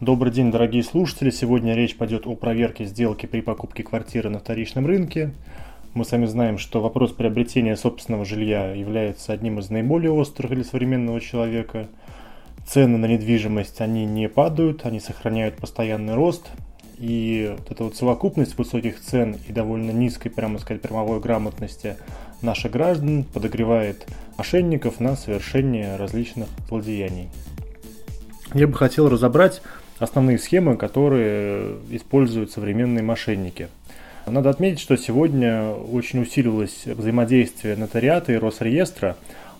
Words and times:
Добрый 0.00 0.30
день, 0.30 0.50
дорогие 0.50 0.82
слушатели. 0.82 1.30
Сегодня 1.30 1.74
речь 1.74 1.96
пойдет 1.96 2.26
о 2.26 2.34
проверке 2.34 2.84
сделки 2.84 3.24
при 3.24 3.40
покупке 3.40 3.82
квартиры 3.82 4.28
на 4.28 4.40
вторичном 4.40 4.84
рынке. 4.84 5.32
Мы 5.94 6.04
сами 6.04 6.26
знаем, 6.26 6.58
что 6.58 6.82
вопрос 6.82 7.12
приобретения 7.12 7.74
собственного 7.76 8.26
жилья 8.26 8.74
является 8.74 9.32
одним 9.32 9.58
из 9.58 9.70
наиболее 9.70 10.12
острых 10.12 10.52
для 10.52 10.64
современного 10.64 11.18
человека. 11.22 11.88
Цены 12.66 12.98
на 12.98 13.06
недвижимость, 13.06 13.80
они 13.80 14.04
не 14.04 14.28
падают, 14.28 14.84
они 14.84 15.00
сохраняют 15.00 15.56
постоянный 15.56 16.12
рост. 16.12 16.50
И 16.98 17.54
вот 17.56 17.72
эта 17.72 17.84
вот 17.84 17.96
совокупность 17.96 18.58
высоких 18.58 19.00
цен 19.00 19.38
и 19.48 19.52
довольно 19.52 19.92
низкой, 19.92 20.28
прямо 20.28 20.58
сказать, 20.58 20.82
правовой 20.82 21.20
грамотности 21.20 21.96
наших 22.42 22.72
граждан 22.72 23.24
подогревает 23.24 24.06
мошенников 24.36 25.00
на 25.00 25.16
совершение 25.16 25.96
различных 25.96 26.48
злодеяний. 26.68 27.30
Я 28.52 28.68
бы 28.68 28.74
хотел 28.74 29.08
разобрать 29.08 29.62
основные 29.98 30.38
схемы, 30.38 30.76
которые 30.76 31.76
используют 31.90 32.50
современные 32.50 33.02
мошенники. 33.02 33.68
Надо 34.26 34.50
отметить, 34.50 34.80
что 34.80 34.96
сегодня 34.96 35.70
очень 35.70 36.20
усилилось 36.20 36.84
взаимодействие 36.86 37.76
нотариата 37.76 38.32
и 38.32 38.36
Росреестра, 38.36 39.16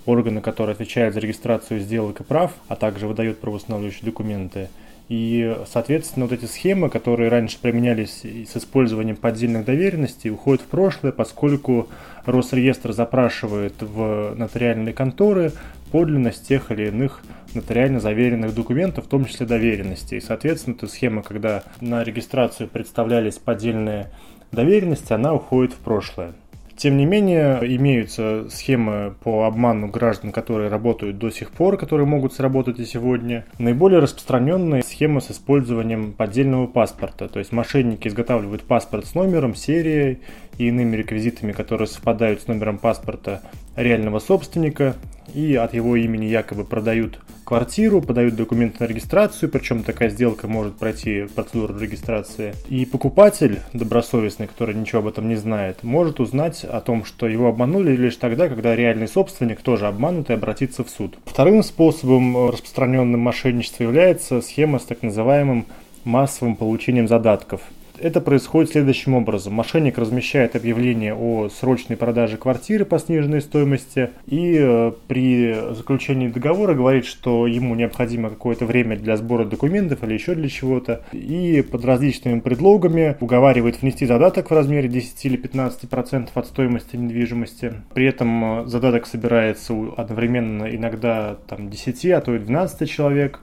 органы, 0.07 0.41
которые 0.41 0.75
отвечают 0.75 1.15
за 1.15 1.21
регистрацию 1.21 1.81
сделок 1.81 2.21
и 2.21 2.25
прав, 2.25 2.53
а 2.69 2.77
также 2.77 3.07
выдают 3.07 3.39
правоустанавливающие 3.41 4.05
документы. 4.05 4.69
И, 5.09 5.57
соответственно, 5.71 6.27
вот 6.27 6.33
эти 6.33 6.47
схемы, 6.47 6.91
которые 6.91 7.29
раньше 7.29 7.61
применялись 7.61 8.23
с 8.25 8.57
использованием 8.57 9.15
поддельных 9.15 9.65
доверенностей, 9.65 10.31
уходят 10.31 10.63
в 10.63 10.67
прошлое, 10.67 11.13
поскольку 11.13 11.89
Росреестр 12.25 12.93
запрашивает 12.93 13.75
в 13.81 14.35
нотариальные 14.37 14.95
конторы 14.95 15.53
подлинность 15.97 16.47
тех 16.47 16.71
или 16.71 16.89
иных 16.89 17.23
нотариально 17.55 18.01
заверенных 18.01 18.55
документов, 18.55 19.07
в 19.07 19.09
том 19.09 19.25
числе 19.25 19.47
доверенностей. 19.47 20.19
И, 20.19 20.21
соответственно, 20.21 20.75
эта 20.75 20.89
схема, 20.89 21.23
когда 21.23 21.63
на 21.81 22.05
регистрацию 22.05 22.69
представлялись 22.69 23.39
поддельные 23.39 24.11
доверенности, 24.53 25.15
она 25.15 25.33
уходит 25.33 25.73
в 25.73 25.79
прошлое. 25.79 26.35
Тем 26.77 26.99
не 26.99 27.07
менее, 27.07 27.61
имеются 27.63 28.51
схемы 28.51 29.15
по 29.25 29.47
обману 29.47 29.87
граждан, 29.87 30.33
которые 30.33 30.69
работают 30.69 31.17
до 31.17 31.31
сих 31.31 31.51
пор, 31.51 31.79
которые 31.79 32.07
могут 32.07 32.35
сработать 32.35 32.79
и 32.79 32.85
сегодня. 32.85 33.47
Наиболее 33.59 34.01
распространенная 34.01 34.83
схема 34.83 35.21
с 35.21 35.31
использованием 35.31 36.13
поддельного 36.13 36.67
паспорта. 36.67 37.29
То 37.29 37.39
есть 37.39 37.53
мошенники 37.53 38.07
изготавливают 38.07 38.65
паспорт 38.65 39.07
с 39.07 39.15
номером, 39.15 39.55
серией 39.55 40.19
и 40.59 40.69
иными 40.69 40.95
реквизитами, 40.95 41.53
которые 41.53 41.89
совпадают 41.89 42.43
с 42.43 42.49
номером 42.49 42.77
паспорта 42.77 43.41
реального 43.77 44.19
собственника, 44.19 44.97
и 45.35 45.55
от 45.55 45.75
его 45.75 45.97
имени 45.97 46.27
якобы 46.27 46.65
продают 46.65 47.21
квартиру, 47.45 48.03
подают 48.03 48.35
документы 48.35 48.79
на 48.81 48.89
регистрацию, 48.89 49.49
причем 49.49 49.85
такая 49.85 50.11
сделка 50.11 50.49
может 50.49 50.77
пройти 50.77 51.27
процедуру 51.35 51.79
регистрации. 51.79 52.55
И 52.69 52.85
покупатель, 52.85 53.61
добросовестный, 53.73 54.49
который 54.49 54.75
ничего 54.75 55.01
об 55.01 55.09
этом 55.09 55.29
не 55.29 55.37
знает, 55.37 55.83
может 55.83 56.19
узнать 56.19 56.65
о 56.65 56.81
том, 56.81 57.05
что 57.05 57.29
его 57.29 57.49
обманули 57.49 57.95
лишь 57.95 58.17
тогда, 58.17 58.49
когда 58.49 58.75
реальный 58.75 59.09
собственник, 59.09 59.63
тоже 59.63 59.87
обманутый, 59.87 60.37
обратится 60.37 60.83
в 60.83 60.91
суд. 60.91 61.19
Вторым 61.25 61.63
способом 61.63 62.51
распространенным 62.51 63.21
мошенничества 63.21 63.85
является 63.85 64.41
схема 64.41 64.79
с 64.79 64.85
так 64.85 65.03
называемым 65.03 65.67
массовым 66.05 66.57
получением 66.57 67.09
задатков– 67.09 67.61
это 68.01 68.21
происходит 68.21 68.73
следующим 68.73 69.15
образом. 69.15 69.55
Мошенник 69.55 69.99
размещает 69.99 70.57
объявление 70.57 71.15
о 71.15 71.49
срочной 71.49 71.97
продаже 71.97 72.37
квартиры 72.37 72.85
по 72.85 72.99
сниженной 72.99 73.41
стоимости 73.41 74.11
и 74.27 74.57
э, 74.59 74.93
при 75.09 75.75
заключении 75.75 76.29
договора 76.29 76.75
говорит, 76.75 77.07
что 77.07 77.47
ему 77.47 77.75
необходимо 77.75 78.31
какое-то 78.31 78.67
время 78.67 78.97
для 78.97 79.17
сбора 79.17 79.45
документов 79.45 80.03
или 80.03 80.15
еще 80.15 80.35
для 80.35 80.49
чего-то. 80.49 81.05
И 81.13 81.63
под 81.63 81.85
различными 81.85 82.41
предлогами 82.41 83.17
уговаривает 83.21 83.83
внести 83.83 84.07
задаток 84.07 84.51
в 84.51 84.55
размере 84.55 84.89
10 84.89 85.25
или 85.27 85.39
15% 85.39 86.29
от 86.35 86.47
стоимости 86.47 86.97
недвижимости. 86.97 87.75
При 87.95 88.07
этом 88.07 88.63
э, 88.63 88.67
задаток 88.67 89.07
собирается 89.07 89.75
одновременно 89.97 90.65
иногда 90.75 91.37
там, 91.47 91.71
10, 91.71 92.07
а 92.07 92.21
то 92.21 92.35
и 92.35 92.39
12 92.39 92.91
человек 92.91 93.41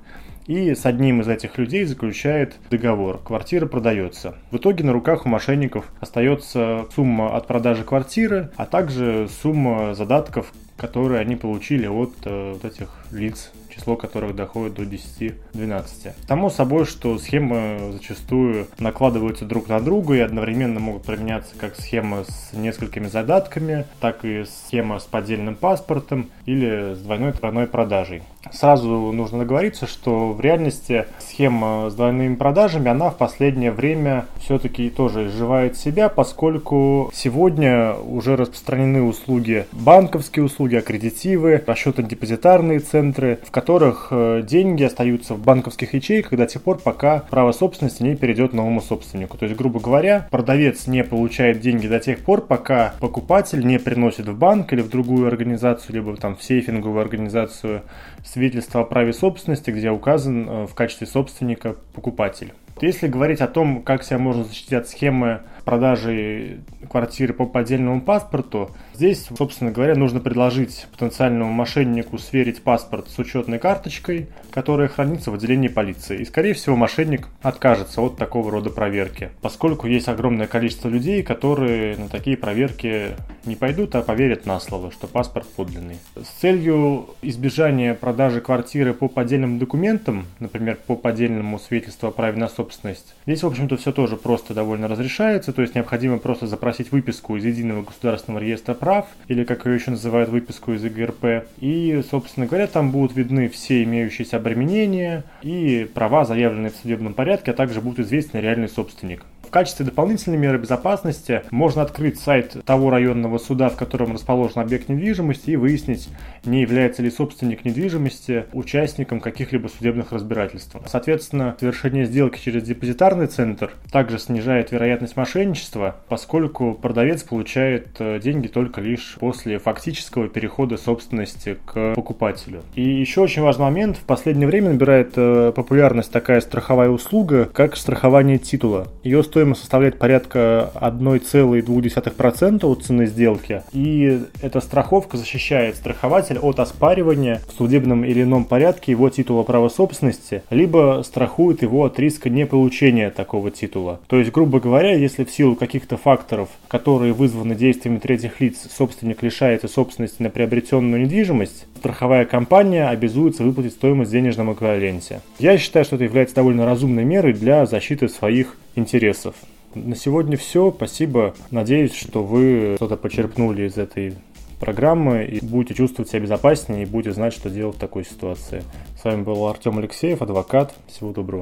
и 0.47 0.73
с 0.73 0.85
одним 0.85 1.21
из 1.21 1.27
этих 1.27 1.57
людей 1.57 1.85
заключает 1.85 2.55
договор. 2.69 3.19
Квартира 3.23 3.65
продается. 3.65 4.35
В 4.51 4.57
итоге 4.57 4.83
на 4.83 4.93
руках 4.93 5.25
у 5.25 5.29
мошенников 5.29 5.91
остается 5.99 6.85
сумма 6.95 7.35
от 7.35 7.47
продажи 7.47 7.83
квартиры, 7.83 8.51
а 8.57 8.65
также 8.65 9.27
сумма 9.41 9.93
задатков, 9.93 10.51
которые 10.77 11.21
они 11.21 11.35
получили 11.35 11.87
от 11.87 12.13
э, 12.25 12.53
вот 12.53 12.65
этих 12.65 13.02
лиц 13.13 13.51
число 13.73 13.95
которых 13.95 14.35
доходит 14.35 14.75
до 14.75 14.83
10-12. 14.83 16.13
Само 16.27 16.49
собой, 16.49 16.85
что 16.85 17.17
схемы 17.17 17.91
зачастую 17.93 18.67
накладываются 18.79 19.45
друг 19.45 19.67
на 19.67 19.79
друга 19.79 20.15
и 20.15 20.19
одновременно 20.19 20.79
могут 20.79 21.03
применяться 21.03 21.55
как 21.57 21.75
схема 21.75 22.23
с 22.23 22.53
несколькими 22.53 23.07
задатками, 23.07 23.85
так 23.99 24.23
и 24.23 24.45
схема 24.45 24.99
с 24.99 25.03
поддельным 25.03 25.55
паспортом 25.55 26.29
или 26.45 26.93
с 26.93 26.99
двойной 26.99 27.33
тройной 27.33 27.67
продажей. 27.67 28.23
Сразу 28.51 28.89
нужно 29.13 29.39
договориться, 29.39 29.87
что 29.87 30.33
в 30.33 30.41
реальности 30.41 31.05
схема 31.19 31.89
с 31.89 31.95
двойными 31.95 32.35
продажами, 32.35 32.89
она 32.89 33.09
в 33.09 33.17
последнее 33.17 33.71
время 33.71 34.25
все-таки 34.41 34.89
тоже 34.89 35.27
изживает 35.27 35.77
себя, 35.77 36.09
поскольку 36.09 37.09
сегодня 37.13 37.93
уже 37.93 38.35
распространены 38.35 39.01
услуги, 39.01 39.65
банковские 39.71 40.43
услуги, 40.43 40.75
аккредитивы, 40.75 41.63
расчетно-депозитарные 41.65 42.79
центры, 43.03 43.39
в 43.43 43.51
которых 43.51 44.07
э, 44.11 44.43
деньги 44.47 44.83
остаются 44.83 45.33
в 45.33 45.39
банковских 45.39 45.93
ячейках 45.93 46.37
до 46.37 46.45
тех 46.45 46.61
пор, 46.61 46.79
пока 46.79 47.19
право 47.29 47.51
собственности 47.51 48.01
не 48.01 48.15
перейдет 48.15 48.53
новому 48.53 48.81
собственнику. 48.81 49.37
То 49.37 49.45
есть, 49.45 49.57
грубо 49.57 49.81
говоря, 49.81 50.27
продавец 50.31 50.87
не 50.87 51.03
получает 51.03 51.59
деньги 51.59 51.87
до 51.87 51.99
тех 51.99 52.19
пор, 52.19 52.41
пока 52.41 52.93
покупатель 53.01 53.65
не 53.65 53.77
приносит 53.77 54.27
в 54.27 54.37
банк 54.37 54.71
или 54.71 54.81
в 54.81 54.89
другую 54.89 55.27
организацию, 55.27 55.95
либо 55.95 56.15
там 56.15 56.37
в 56.37 56.43
сейфинговую 56.43 57.01
организацию 57.01 57.81
свидетельство 58.23 58.81
о 58.81 58.85
праве 58.85 59.11
собственности, 59.11 59.71
где 59.71 59.91
указан 59.91 60.47
э, 60.47 60.65
в 60.65 60.73
качестве 60.73 61.05
собственника 61.05 61.75
покупатель. 61.93 62.53
Если 62.81 63.07
говорить 63.07 63.41
о 63.41 63.47
том, 63.47 63.81
как 63.81 64.03
себя 64.03 64.17
можно 64.17 64.43
защитить 64.43 64.73
от 64.73 64.87
схемы 64.87 65.41
продажи 65.63 66.61
квартиры 66.89 67.33
по 67.33 67.45
поддельному 67.45 68.01
паспорту, 68.01 68.71
здесь, 68.93 69.27
собственно 69.37 69.71
говоря, 69.71 69.95
нужно 69.95 70.19
предложить 70.19 70.87
потенциальному 70.91 71.51
мошеннику 71.51 72.17
сверить 72.17 72.61
паспорт 72.61 73.09
с 73.09 73.17
учетной 73.19 73.59
карточкой, 73.59 74.27
которая 74.51 74.87
хранится 74.87 75.31
в 75.31 75.35
отделении 75.35 75.69
полиции. 75.69 76.19
И, 76.19 76.25
скорее 76.25 76.53
всего, 76.53 76.75
мошенник 76.75 77.27
откажется 77.41 78.01
от 78.01 78.17
такого 78.17 78.51
рода 78.51 78.69
проверки, 78.69 79.29
поскольку 79.41 79.87
есть 79.87 80.09
огромное 80.09 80.47
количество 80.47 80.89
людей, 80.89 81.23
которые 81.23 81.95
на 81.97 82.09
такие 82.09 82.35
проверки 82.35 83.11
не 83.45 83.55
пойдут, 83.55 83.95
а 83.95 84.01
поверят 84.01 84.45
на 84.45 84.59
слово, 84.59 84.91
что 84.91 85.07
паспорт 85.07 85.47
подлинный. 85.47 85.97
С 86.15 86.39
целью 86.41 87.07
избежания 87.21 87.93
продажи 87.93 88.41
квартиры 88.41 88.93
по 88.93 89.07
поддельным 89.07 89.59
документам, 89.59 90.25
например, 90.39 90.77
по 90.87 90.95
поддельному 90.95 91.59
свидетельству 91.59 92.07
о 92.07 92.11
праве 92.11 92.37
на 92.37 92.47
собственность, 92.47 93.15
здесь, 93.25 93.43
в 93.43 93.47
общем-то, 93.47 93.77
все 93.77 93.91
тоже 93.91 94.17
просто 94.17 94.53
довольно 94.53 94.87
разрешается, 94.87 95.53
то 95.53 95.61
есть 95.61 95.75
необходимо 95.75 96.17
просто 96.17 96.47
запросить 96.47 96.91
выписку 96.91 97.35
из 97.35 97.45
Единого 97.45 97.83
государственного 97.83 98.41
реестра 98.41 98.73
прав, 98.73 99.07
или 99.27 99.43
как 99.43 99.65
ее 99.65 99.75
еще 99.75 99.91
называют, 99.91 100.29
выписку 100.29 100.73
из 100.73 100.83
ИГРП. 100.85 101.45
И, 101.59 102.03
собственно 102.09 102.45
говоря, 102.45 102.67
там 102.67 102.91
будут 102.91 103.15
видны 103.15 103.49
все 103.49 103.83
имеющиеся 103.83 104.37
обременения 104.37 105.23
и 105.41 105.87
права, 105.93 106.25
заявленные 106.25 106.71
в 106.71 106.75
судебном 106.75 107.13
порядке, 107.13 107.51
а 107.51 107.53
также 107.53 107.81
будет 107.81 107.99
известен 107.99 108.39
реальный 108.39 108.69
собственник 108.69 109.23
качестве 109.53 109.85
дополнительной 109.85 110.37
меры 110.37 110.57
безопасности 110.57 111.43
можно 111.51 111.83
открыть 111.83 112.19
сайт 112.19 112.57
того 112.65 112.89
районного 112.89 113.37
суда, 113.37 113.69
в 113.69 113.77
котором 113.77 114.13
расположен 114.13 114.59
объект 114.59 114.89
недвижимости 114.89 115.51
и 115.51 115.55
выяснить, 115.55 116.09
не 116.43 116.61
является 116.61 117.03
ли 117.03 117.11
собственник 117.11 117.63
недвижимости 117.63 118.45
участником 118.51 119.21
каких-либо 119.21 119.67
судебных 119.67 120.11
разбирательств. 120.11 120.75
Соответственно, 120.87 121.55
совершение 121.59 122.05
сделки 122.05 122.39
через 122.43 122.63
депозитарный 122.63 123.27
центр 123.27 123.71
также 123.91 124.17
снижает 124.17 124.71
вероятность 124.71 125.15
мошенничества, 125.15 125.97
поскольку 126.09 126.73
продавец 126.73 127.21
получает 127.21 127.89
э, 127.99 128.19
деньги 128.19 128.47
только 128.47 128.81
лишь 128.81 129.17
после 129.19 129.59
фактического 129.59 130.29
перехода 130.29 130.77
собственности 130.77 131.57
к 131.65 131.93
покупателю. 131.93 132.63
И 132.73 132.81
еще 132.81 133.21
очень 133.21 133.43
важный 133.43 133.65
момент, 133.65 133.97
в 133.97 134.03
последнее 134.03 134.47
время 134.47 134.71
набирает 134.71 135.13
э, 135.15 135.51
популярность 135.55 136.11
такая 136.11 136.41
страховая 136.41 136.89
услуга, 136.89 137.45
как 137.53 137.77
страхование 137.77 138.39
титула. 138.39 138.87
Ее 139.03 139.21
стоит 139.21 139.42
стоимость 139.43 139.61
составляет 139.61 139.99
порядка 139.99 140.71
1,2% 140.75 142.65
от 142.65 142.83
цены 142.83 143.05
сделки, 143.07 143.61
и 143.73 144.21
эта 144.41 144.61
страховка 144.61 145.17
защищает 145.17 145.75
страхователя 145.75 146.39
от 146.39 146.61
оспаривания 146.61 147.41
в 147.49 147.57
судебном 147.57 148.05
или 148.05 148.23
ином 148.23 148.45
порядке 148.45 148.93
его 148.93 149.09
титула 149.09 149.43
права 149.43 149.67
собственности, 149.67 150.43
либо 150.49 151.03
страхует 151.05 151.61
его 151.61 151.83
от 151.83 151.99
риска 151.99 152.29
неполучения 152.29 153.09
такого 153.09 153.51
титула. 153.51 153.99
То 154.07 154.17
есть, 154.17 154.31
грубо 154.31 154.61
говоря, 154.61 154.93
если 154.95 155.25
в 155.25 155.31
силу 155.31 155.57
каких-то 155.57 155.97
факторов, 155.97 156.47
которые 156.69 157.11
вызваны 157.11 157.53
действиями 157.53 157.97
третьих 157.97 158.39
лиц, 158.39 158.65
собственник 158.73 159.21
лишается 159.23 159.67
собственности 159.67 160.21
на 160.21 160.29
приобретенную 160.29 161.01
недвижимость, 161.01 161.65
страховая 161.75 162.23
компания 162.23 162.87
обязуется 162.87 163.43
выплатить 163.43 163.73
стоимость 163.73 164.09
в 164.09 164.13
денежном 164.13 164.53
эквиваленте. 164.53 165.19
Я 165.37 165.57
считаю, 165.57 165.83
что 165.83 165.95
это 165.95 166.05
является 166.05 166.35
довольно 166.35 166.65
разумной 166.65 167.03
мерой 167.03 167.33
для 167.33 167.65
защиты 167.65 168.07
своих 168.07 168.55
интересов. 168.75 169.35
На 169.75 169.95
сегодня 169.95 170.37
все. 170.37 170.71
Спасибо. 170.71 171.33
Надеюсь, 171.51 171.93
что 171.93 172.23
вы 172.23 172.75
что-то 172.75 172.97
почерпнули 172.97 173.67
из 173.67 173.77
этой 173.77 174.15
программы 174.59 175.25
и 175.25 175.43
будете 175.43 175.73
чувствовать 175.73 176.09
себя 176.09 176.21
безопаснее 176.21 176.83
и 176.83 176.85
будете 176.85 177.11
знать, 177.11 177.33
что 177.33 177.49
делать 177.49 177.75
в 177.75 177.79
такой 177.79 178.05
ситуации. 178.05 178.63
С 178.99 179.03
вами 179.03 179.23
был 179.23 179.45
Артем 179.47 179.77
Алексеев, 179.77 180.21
адвокат. 180.21 180.73
Всего 180.87 181.11
доброго. 181.11 181.41